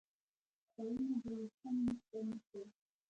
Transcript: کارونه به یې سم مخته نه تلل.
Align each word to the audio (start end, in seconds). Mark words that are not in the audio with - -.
کارونه 0.73 1.15
به 1.23 1.29
یې 1.39 1.47
سم 1.59 1.75
مخته 1.85 2.19
نه 2.27 2.35
تلل. 2.45 2.69